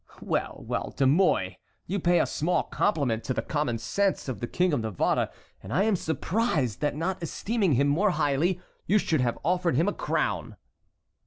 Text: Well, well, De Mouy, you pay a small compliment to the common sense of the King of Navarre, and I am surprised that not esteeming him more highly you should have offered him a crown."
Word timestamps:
Well, 0.23 0.63
well, 0.67 0.91
De 0.97 1.05
Mouy, 1.05 1.59
you 1.85 1.99
pay 1.99 2.19
a 2.19 2.25
small 2.25 2.63
compliment 2.63 3.23
to 3.25 3.35
the 3.35 3.43
common 3.43 3.77
sense 3.77 4.27
of 4.27 4.39
the 4.39 4.47
King 4.47 4.73
of 4.73 4.79
Navarre, 4.81 5.29
and 5.61 5.71
I 5.71 5.83
am 5.83 5.95
surprised 5.95 6.81
that 6.81 6.95
not 6.95 7.21
esteeming 7.21 7.73
him 7.73 7.87
more 7.87 8.09
highly 8.09 8.59
you 8.87 8.97
should 8.97 9.21
have 9.21 9.37
offered 9.45 9.75
him 9.75 9.87
a 9.87 9.93
crown." 9.93 10.55